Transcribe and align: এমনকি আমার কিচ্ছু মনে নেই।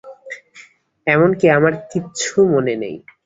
এমনকি 1.07 1.45
আমার 1.57 1.73
কিচ্ছু 1.91 2.37
মনে 2.53 2.73
নেই। 2.81 2.95